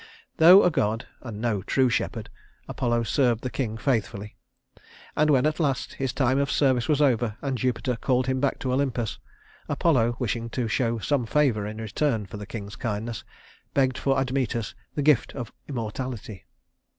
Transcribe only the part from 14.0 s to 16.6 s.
Admetus the gift of immortality.